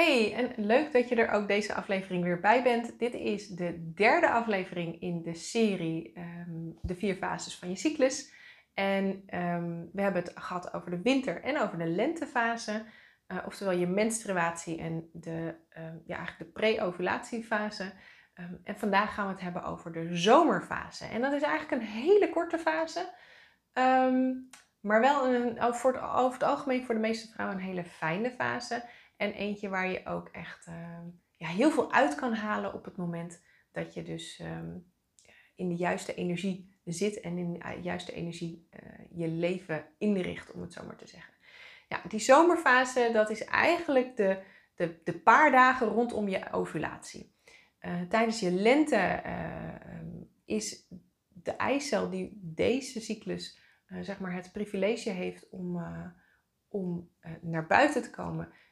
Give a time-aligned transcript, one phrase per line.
[0.00, 2.98] Hey, en leuk dat je er ook deze aflevering weer bij bent.
[2.98, 8.32] Dit is de derde aflevering in de serie ehm, De vier fases van je cyclus.
[8.74, 12.84] En ehm, we hebben het gehad over de winter- en over de lentefase.
[13.28, 17.92] Uh, oftewel je menstruatie en de, ehm, ja, de pre-ovulatiefase.
[18.64, 21.04] en vandaag gaan we het hebben over de zomerfase.
[21.04, 23.12] En dat is eigenlijk een hele korte fase.
[24.80, 28.30] maar wel een, over, het, over het algemeen voor de meeste vrouwen een hele fijne
[28.30, 28.82] fase.
[29.20, 32.96] En eentje waar je ook echt ehm, ja, heel veel uit kan halen op het
[32.96, 33.42] moment
[33.72, 34.78] dat je dus ehm,
[35.54, 38.80] in de juiste energie zit en in de juiste energie uh,
[39.10, 41.34] je leven inricht, om het zo maar te zeggen.
[41.88, 44.42] Ja, die zomerfase, dat is eigenlijk de,
[44.74, 47.34] de, de paar dagen rondom je ovulatie.
[47.80, 50.12] Uh, tijdens je lente uh,
[50.44, 50.88] is
[51.28, 53.58] de eicel die deze cyclus,
[54.00, 55.82] zeg maar, het privilege heeft om,
[56.68, 58.69] om naar buiten te komen, eh,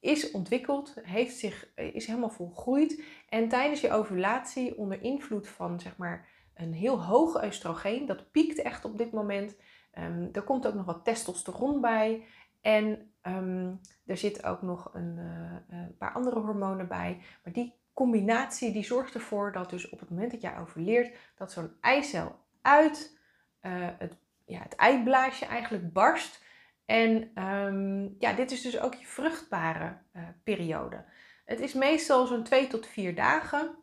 [0.00, 3.02] is ontwikkeld, heeft zich, eh, is helemaal volgroeid.
[3.28, 8.62] En tijdens je ovulatie, onder invloed van zeg maar, een heel hoog oestrogeen, dat piekt
[8.62, 9.56] echt op dit moment.
[9.98, 12.24] Um, er komt ook nog wat testosteron bij.
[12.60, 17.22] En um, er zit ook nog een, uh, een, paar andere hormonen bij.
[17.44, 21.52] Maar die combinatie die zorgt ervoor dat dus op het moment dat jij ovuleert, dat
[21.52, 23.18] zo'n eicel uit
[23.60, 26.44] het, ja, het eigenlijk barst.
[26.90, 31.04] En ehm, ja, dit is dus ook je vruchtbare uh, periode.
[31.44, 33.76] Het is meestal zo'n 2 tot 4 dagen.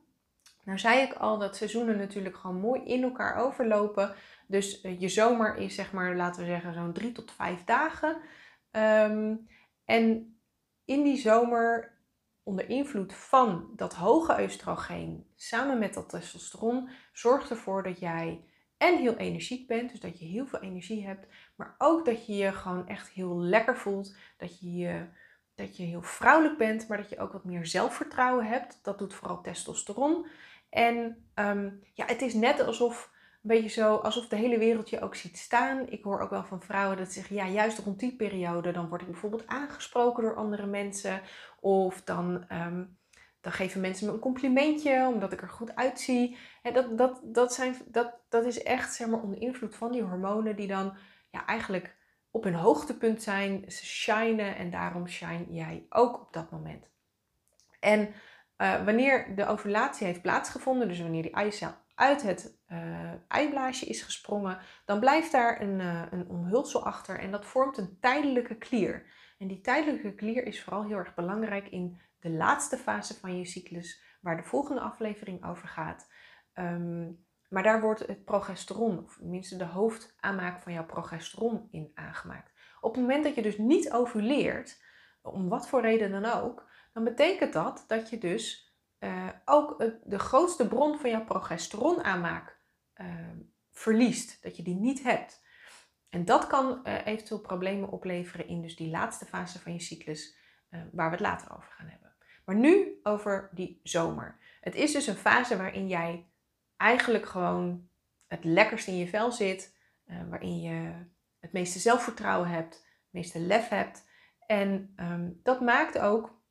[0.64, 4.16] Nou zei ik al dat seizoenen natuurlijk gewoon mooi in elkaar overlopen.
[4.48, 8.18] Dus uh, je zomer is zeg maar, laten we zeggen, zo'n 3 tot 5 dagen.
[8.72, 9.48] Um,
[9.86, 10.38] en
[10.86, 11.98] in die zomer,
[12.44, 18.44] onder invloed van dat hoge oestrogeen samen met dat testosteron, zorgt ervoor dat jij
[18.78, 22.36] en heel energiek bent, dus dat je heel veel energie hebt, maar ook dat je
[22.36, 25.08] je gewoon echt heel lekker voelt, dat je, je,
[25.56, 28.80] dat je heel vrouwelijk bent, maar dat je ook wat meer zelfvertrouwen hebt.
[28.84, 30.28] Dat doet vooral testosteron.
[30.70, 35.02] En ehm, ja, het is net alsof, een beetje zo, alsof de hele wereld je
[35.02, 35.90] ook ziet staan.
[35.90, 39.02] Ik hoor ook wel van vrouwen dat zeggen, ja, juist rond die periode, dan word
[39.02, 41.22] ik bijvoorbeeld aangesproken door andere mensen.
[41.60, 42.84] Of dan ehm,
[43.48, 46.38] dan geven mensen me een complimentje omdat ik er goed uitzie.
[46.74, 50.56] Dat, dat, dat, zijn, dat, dat is echt zeg maar, onder invloed van die hormonen
[50.56, 50.98] die dan
[51.32, 51.96] ja, eigenlijk
[52.32, 53.72] op hun hoogtepunt zijn.
[53.72, 56.90] Ze shinen en daarom shine jij ook op dat moment.
[57.80, 58.14] En
[58.58, 64.02] uh, wanneer de ovulatie heeft plaatsgevonden, dus wanneer die eicel uit het uh, eiblaasje is
[64.02, 69.06] gesprongen, dan blijft daar een, uh, een omhulsel achter en dat vormt een tijdelijke klier.
[69.38, 73.46] En die tijdelijke klier is vooral heel erg belangrijk in de laatste fase van je
[73.46, 76.12] cyclus, waar de volgende aflevering over gaat.
[76.54, 82.52] Um, maar daar wordt het progesteron, of tenminste de hoofdaanmaak van jouw progesteron in aangemaakt.
[82.82, 84.84] Op het moment dat je dus niet ovuleert,
[85.22, 90.20] om wat voor reden dan ook, dan betekent dat dat je dus uh, ook de
[90.20, 92.60] grootste bron van jouw progesteronaanmaak
[92.96, 93.08] uh,
[93.72, 94.44] verliest.
[94.44, 95.46] Dat je die niet hebt.
[96.10, 100.38] En dat kan uh, eventueel problemen opleveren in dus die laatste fase van je cyclus,
[100.70, 102.07] waar we het later over gaan hebben.
[102.48, 104.40] Maar nu over die zomer.
[104.62, 106.30] Het is dus een fase waarin jij
[106.78, 107.90] eigenlijk gewoon
[108.28, 111.06] het lekkerst in je vel zit, uh, waarin je
[111.40, 114.10] het meeste zelfvertrouwen hebt, het meeste lef hebt.
[114.46, 116.42] En um, dat maakt ook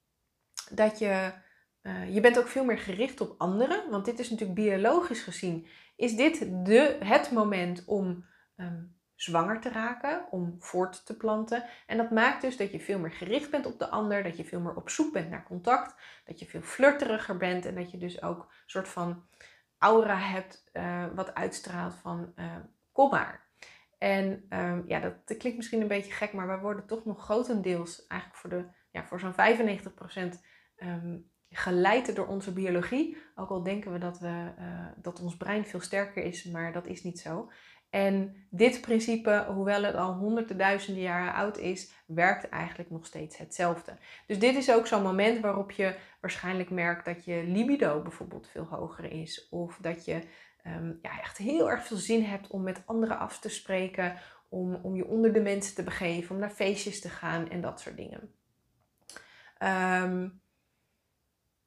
[0.71, 1.33] dat je,
[1.83, 5.67] uh, je bent ook veel meer gericht op anderen, want dit is natuurlijk biologisch gezien,
[5.97, 8.25] is dit de, het moment om
[8.57, 11.65] um, zwanger te raken, om voort te planten.
[11.87, 14.45] En dat maakt dus dat je veel meer gericht bent op de ander, dat je
[14.45, 15.95] veel meer op zoek bent naar contact,
[16.25, 19.25] dat je veel flirteriger bent en dat je dus ook een soort van
[19.79, 22.57] aura hebt uh, wat uitstraalt van uh,
[22.93, 23.45] kom maar.
[23.99, 28.07] En um, ja, dat, klinkt misschien een beetje gek, maar wij worden toch nog grotendeels
[28.07, 30.31] eigenlijk voor, de, ja, voor zo'n 95% um,
[30.77, 31.19] ehm,
[31.51, 33.17] geleid door onze biologie.
[33.35, 36.87] Ook al denken we dat, we uh, dat ons brein veel sterker is, maar dat
[36.87, 37.51] is niet zo.
[37.91, 43.39] En dit principe, hoewel het al honderden duizenden jaren oud is, werkt eigenlijk nog steeds
[43.39, 43.97] hetzelfde.
[44.27, 48.65] Dus dit is ook zo'n moment waarop je waarschijnlijk merkt dat je libido bijvoorbeeld veel
[48.65, 49.49] hoger is.
[49.49, 50.23] Of dat je
[50.67, 54.17] um, ja, echt heel erg veel zin hebt om met anderen af te spreken,
[54.49, 57.81] om, om je onder de mensen te begeven, om naar feestjes te gaan en dat
[57.81, 58.35] soort dingen.
[60.03, 60.41] Um,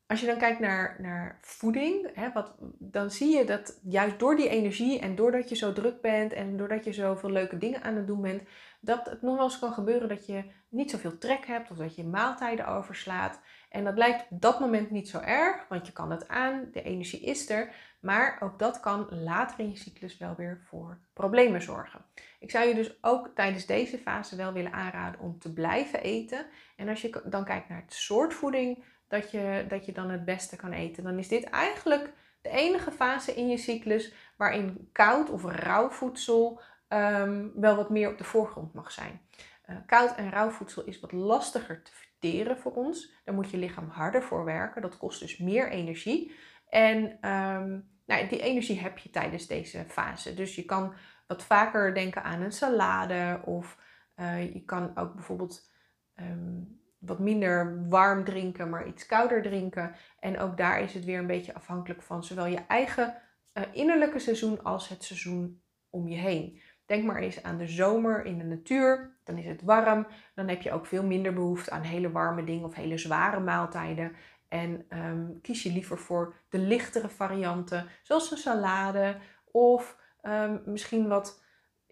[0.10, 4.36] als je dan kijkt naar, naar voeding, hè, wat, dan zie je dat juist door
[4.36, 7.96] die energie en doordat je zo druk bent en doordat je zoveel leuke dingen aan
[7.96, 8.42] het doen bent,
[8.80, 11.96] dat het nog wel eens kan gebeuren dat je niet zoveel trek hebt of dat
[11.96, 13.40] je maaltijden overslaat.
[13.70, 16.82] En dat lijkt op dat moment niet zo erg, want je kan het aan, de
[16.82, 17.74] energie is er.
[18.00, 22.06] Maar ook dat kan later in je cyclus wel weer voor problemen zorgen.
[22.40, 26.46] Ik zou je dus ook tijdens deze fase wel willen aanraden om te blijven eten.
[26.76, 30.26] En als je dan kijkt naar het soort voeding dat je, dat je dan het
[30.26, 35.30] beste kan eten, dan is dit eigenlijk de enige fase in je cyclus waarin koud
[35.30, 39.22] of rauw voedsel ehm, wel wat meer op de voorgrond mag zijn.
[39.70, 43.14] Uh, koud en rauw voedsel is wat lastiger te verteren voor ons.
[43.24, 44.82] Daar moet je lichaam harder voor werken.
[44.82, 46.36] Dat kost dus meer energie.
[46.70, 50.34] En um, nou, die energie heb je tijdens deze fase.
[50.34, 50.94] Dus je kan
[51.28, 53.42] wat vaker denken aan een salade.
[53.46, 53.78] Of
[54.16, 55.72] uh, je kan ook bijvoorbeeld
[56.16, 59.96] um, wat minder warm drinken, maar iets kouder drinken.
[60.20, 63.16] En ook daar is het weer een beetje afhankelijk van zowel je eigen
[63.54, 66.62] uh, innerlijke seizoen als het seizoen om je heen.
[66.86, 69.18] Denk maar eens aan de zomer in de natuur.
[69.24, 70.08] Dan is het warm.
[70.36, 74.16] Dan heb je ook veel minder behoefte aan hele warme dingen of hele zware maaltijden.
[74.48, 79.18] En um, kies je liever voor de lichtere varianten, zoals een salade
[79.52, 81.44] of um, misschien wat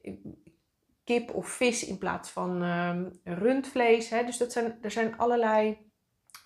[0.02, 0.14] eh,
[1.08, 4.10] kip of vis in plaats van um, rundvlees.
[4.10, 4.26] Hè.
[4.26, 5.86] Dus dat zijn, er zijn allerlei.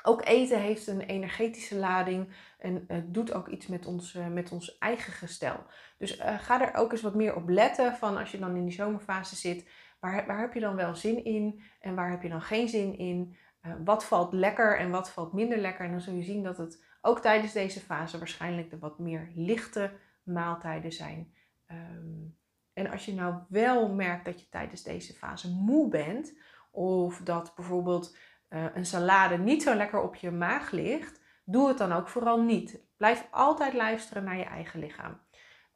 [0.03, 4.51] Ook eten heeft een energetische lading en het doet ook iets met ons, uh, met
[4.51, 5.63] ons eigen gestel.
[5.97, 8.63] Dus uh, ga er ook eens wat meer op letten van als je dan in
[8.63, 9.69] die zomerfase zit.
[9.99, 12.97] Waar, waar heb je dan wel zin in en waar heb je dan geen zin
[12.97, 13.35] in?
[13.61, 15.85] Uh, wat valt lekker en wat valt minder lekker?
[15.85, 19.31] En dan zul je zien dat het ook tijdens deze fase waarschijnlijk de wat meer
[19.35, 19.91] lichte
[20.23, 21.33] maaltijden zijn.
[21.71, 22.39] Um,
[22.73, 26.37] en als je nou wel merkt dat je tijdens deze fase moe bent,
[26.71, 28.17] of dat bijvoorbeeld
[28.49, 32.41] uh, een salade niet zo lekker op je maag ligt, doe het dan ook vooral
[32.41, 32.83] niet.
[32.97, 35.21] Blijf altijd luisteren naar je eigen lichaam.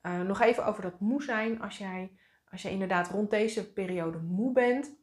[0.02, 1.62] Uh, nog even over dat moe zijn.
[1.62, 2.18] Als jij,
[2.52, 4.96] als jij inderdaad rond deze periode moe bent,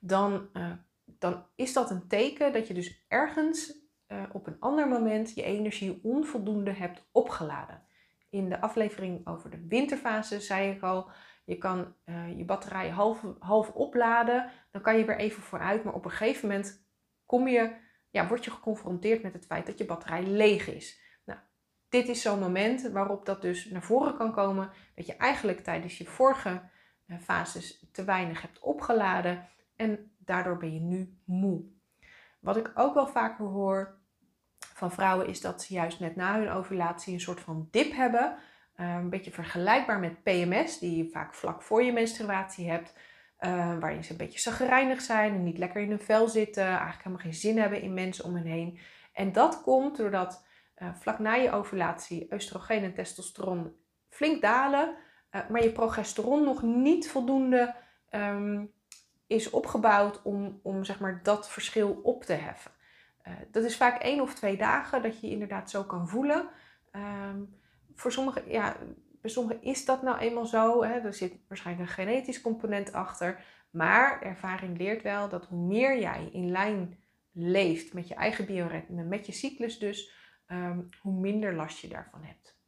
[0.00, 0.72] dan, uh,
[1.04, 3.84] dan is dat een teken dat je dus ergens
[4.32, 7.86] op een ander moment je energie onvoldoende hebt opgeladen
[8.30, 11.10] in de aflevering over de winterfase zei ik al,
[11.44, 15.94] je kan uh, je batterij half, half opladen, dan kan je weer even vooruit, maar
[15.94, 16.86] op een gegeven moment
[17.26, 17.76] kom je,
[18.10, 21.00] ja, word je geconfronteerd met het feit dat je batterij leeg is.
[21.24, 21.38] Nou,
[21.88, 25.98] dit is zo'n moment waarop dat dus naar voren kan komen, dat je eigenlijk tijdens
[25.98, 26.70] je vorige
[27.06, 31.64] uh, fases te weinig hebt opgeladen en daardoor ben je nu moe.
[32.40, 33.98] Wat ik ook wel vaker hoor,
[34.58, 38.36] van vrouwen is dat ze juist net na hun ovulatie een soort van dip hebben.
[38.76, 42.98] Uh, een beetje vergelijkbaar met PMS, die je vaak vlak voor je menstruatie hebt.
[43.40, 46.64] Uh, waarin ze een beetje zagrijnig zijn niet lekker in hun vel zitten.
[46.64, 48.78] Eigenlijk helemaal geen zin hebben in mensen om hen heen.
[49.12, 50.44] En dat komt doordat
[50.78, 53.72] uh, vlak na je ovulatie oestrogeen en testosteron
[54.08, 54.96] flink dalen.
[55.30, 57.74] maar je progesteron nog niet voldoende
[58.10, 58.72] um,
[59.26, 62.70] is opgebouwd om, om zeg maar, dat verschil op te heffen.
[63.26, 66.48] Uh, dat is vaak één of twee dagen dat je je inderdaad zo kan voelen.
[66.92, 67.54] Um,
[67.94, 68.76] voor sommigen, ja,
[69.60, 70.82] is dat nou eenmaal zo.
[70.82, 70.98] Hè?
[70.98, 73.44] Er zit waarschijnlijk een genetisch component achter.
[73.70, 76.98] Maar ervaring leert wel dat hoe meer jij in lijn
[77.32, 80.12] leeft met je eigen bioritme, met je cyclus dus,
[80.46, 82.58] um, hoe minder last je daarvan hebt.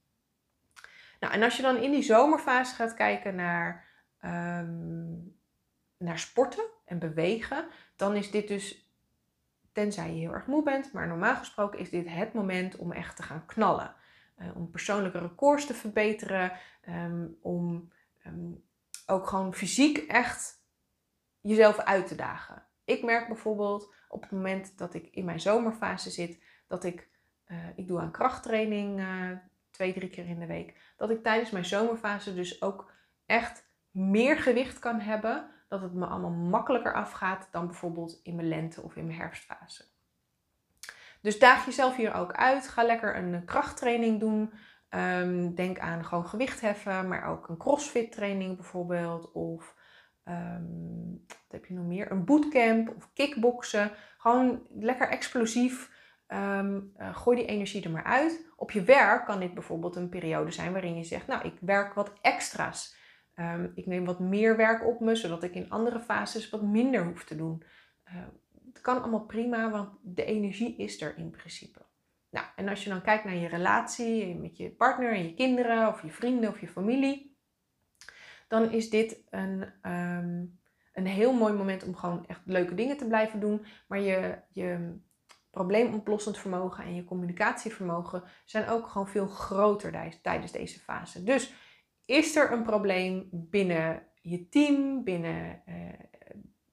[1.20, 3.84] Nou, en als je dan in die zomerfase gaat kijken naar,
[4.24, 5.36] um,
[5.96, 8.87] naar sporten en bewegen, dan is dit dus
[9.78, 10.92] tenzij je heel erg moe bent.
[10.92, 13.94] Maar normaal gesproken is dit het moment om echt te gaan knallen.
[14.38, 16.52] Uh, om persoonlijke records te verbeteren.
[16.88, 17.92] Um, om
[18.26, 18.64] um,
[19.06, 20.64] ook gewoon fysiek echt
[21.40, 22.66] jezelf uit te dagen.
[22.84, 27.08] Ik merk bijvoorbeeld op het moment dat ik in mijn zomerfase zit, dat ik,
[27.46, 29.30] uh, ik doe aan krachttraining uh,
[29.70, 30.94] twee, drie keer in de week.
[30.96, 32.92] Dat ik tijdens mijn zomerfase dus ook
[33.26, 38.48] echt meer gewicht kan hebben dat het me allemaal makkelijker afgaat dan bijvoorbeeld in mijn
[38.48, 39.84] lente of in mijn herfstfase.
[41.20, 42.68] Dus daag jezelf hier ook uit.
[42.68, 44.52] Ga lekker een krachttraining doen.
[44.90, 49.32] Um, denk aan gewoon gewicht heffen, maar ook een crossfit training bijvoorbeeld.
[49.32, 49.74] Of
[50.24, 52.10] um, wat heb je nog meer?
[52.10, 53.90] Een bootcamp of kickboksen.
[54.18, 55.96] Gewoon lekker explosief.
[56.28, 58.46] Um, uh, gooi die energie er maar uit.
[58.56, 61.94] Op je werk kan dit bijvoorbeeld een periode zijn waarin je zegt, nou ik werk
[61.94, 62.96] wat extra's.
[63.40, 67.04] Um, ik neem wat meer werk op me, zodat ik in andere fases wat minder
[67.04, 67.62] hoef te doen.
[68.08, 68.14] Uh,
[68.72, 71.86] het kan allemaal prima, want de energie is er in principe.
[72.30, 75.88] Nou, en als je dan kijkt naar je relatie met je partner en je kinderen,
[75.88, 77.36] of je vrienden of je familie,
[78.48, 80.58] dan is dit een, um,
[80.92, 83.64] een heel mooi moment om gewoon echt leuke dingen te blijven doen.
[83.88, 84.98] Maar je, je
[85.50, 91.24] probleemoplossend vermogen en je communicatievermogen zijn ook gewoon veel groter tijdens deze fase.
[91.24, 91.54] Dus
[92.08, 95.74] is er een probleem binnen je team, binnen, uh,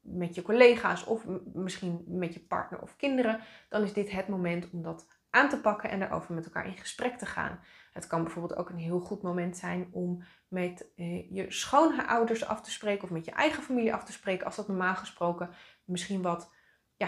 [0.02, 3.40] met je collega's of misschien met je partner of kinderen,
[3.70, 6.78] dan is dit het moment om dat aan te pakken en daarover met elkaar in
[6.78, 7.60] gesprek te gaan.
[7.94, 12.62] Het kan bijvoorbeeld ook een heel goed moment zijn om met uh, je schoonouders af
[12.62, 15.50] te spreken of met je eigen familie af te spreken, als dat normaal gesproken
[15.86, 16.52] misschien wat
[16.98, 17.08] ja,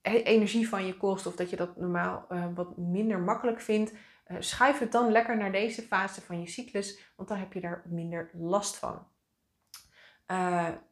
[0.00, 3.92] e-, energie van je kost of dat je dat normaal uh, wat minder makkelijk vindt.
[4.32, 7.60] Uh, schuif het dan lekker naar deze fase van je cyclus, want dan heb je
[7.60, 9.06] daar minder last van.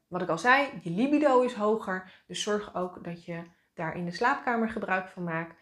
[0.08, 3.42] wat ik al zei, je libido is hoger, dus zorg ook dat je
[3.74, 5.54] daar in de slaapkamer gebruik van maakt.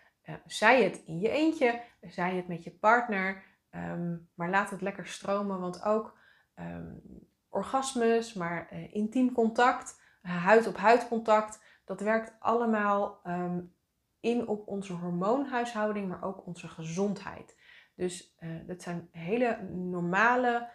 [0.46, 3.42] zij het in je eentje, zij het met je partner.
[3.70, 6.18] Ehm, maar laat het lekker stromen, want ook
[6.54, 7.02] um,
[7.48, 13.74] orgasmes, maar uh, intiem contact, huid op huid contact, dat werkt allemaal um,
[14.20, 17.56] in op onze hormoonhuishouding, maar ook onze gezondheid.
[17.98, 20.68] Dus uh, dat zijn hele normale,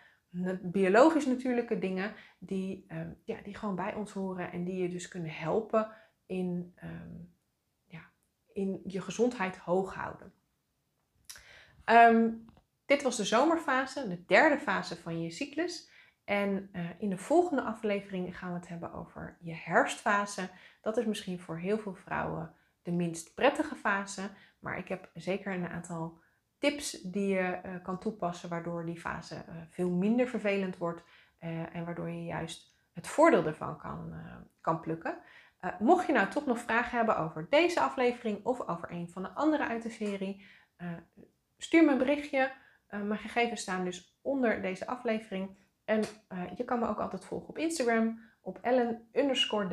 [0.61, 2.85] biologisch natuurlijke dingen die,
[3.23, 5.91] ja, die gewoon bij ons horen en die je dus kunnen helpen
[6.25, 6.75] in,
[7.85, 8.01] ja,
[8.53, 10.33] in je gezondheid hoog houden.
[11.85, 12.45] Um,
[12.85, 15.91] dit was de zomerfase, de derde fase van je cyclus.
[16.23, 20.49] En uh, in de volgende aflevering gaan we het hebben over je herfstfase.
[20.81, 24.29] Dat is misschien voor heel veel vrouwen de minst prettige fase.
[24.59, 26.21] Maar ik heb zeker een aantal
[26.63, 31.03] tips die je uh, kan toepassen, waardoor die fase uh, veel minder vervelend wordt.
[31.73, 34.13] en waardoor je juist het voordeel ervan kan,
[34.61, 35.17] kan plukken.
[35.79, 39.29] mocht je nou toch nog vragen hebben over deze aflevering of over een van de
[39.29, 40.45] andere uit de serie,
[41.57, 42.51] stuur me een berichtje.
[42.89, 45.57] Mijn gegevens staan dus onder deze aflevering.
[45.85, 46.01] En
[46.55, 49.67] je kan me ook altijd volgen op Instagram, op Ellen underscore.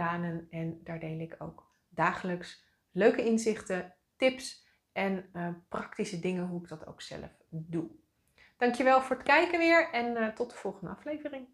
[0.51, 6.69] En daar deel ik ook dagelijks leuke inzichten, tips en uh, praktische dingen hoe ik
[6.69, 7.91] dat ook zelf doe.
[8.57, 11.47] Dankjewel voor het kijken weer en tot de volgende aflevering.